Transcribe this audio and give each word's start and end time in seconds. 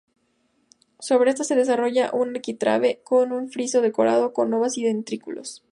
Sobre 0.99 1.29
estas 1.29 1.45
se 1.45 1.55
desarrolla 1.55 2.09
un 2.11 2.35
arquitrabe 2.35 3.01
con 3.03 3.31
un 3.31 3.51
friso 3.51 3.81
decorado 3.81 4.33
con 4.33 4.51
ovas 4.51 4.75
y 4.79 4.83
dentículos. 4.83 5.63